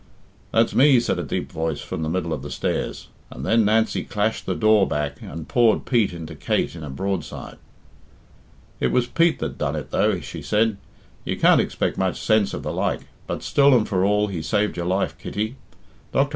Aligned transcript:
"That's 0.51 0.73
me," 0.73 0.99
said 0.99 1.19
a 1.19 1.23
deep 1.23 1.51
voice 1.51 1.79
from 1.79 2.01
the 2.01 2.09
middle 2.09 2.33
of 2.33 2.41
the 2.41 2.49
stairs, 2.49 3.09
and 3.29 3.45
then 3.45 3.63
Nancy 3.65 4.03
clashed 4.03 4.47
the 4.47 4.55
door 4.55 4.87
back 4.87 5.21
and 5.21 5.47
poured 5.47 5.85
Pete 5.85 6.11
into 6.11 6.33
Kate 6.33 6.75
in 6.75 6.83
a 6.83 6.89
broadside. 6.89 7.57
"It 8.79 8.91
was 8.91 9.05
Pete 9.05 9.37
that 9.37 9.59
done 9.59 9.75
it, 9.75 9.91
though," 9.91 10.19
she 10.19 10.41
said. 10.41 10.77
"You 11.23 11.37
can't 11.37 11.61
expect 11.61 11.99
much 11.99 12.19
sense 12.19 12.51
of 12.55 12.63
the 12.63 12.73
like, 12.73 13.01
but 13.27 13.43
still 13.43 13.75
and 13.77 13.87
for 13.87 14.03
all 14.03 14.25
he 14.25 14.41
saved 14.41 14.75
your 14.75 14.87
life, 14.87 15.15
Kitty. 15.19 15.55
Dr. 16.11 16.29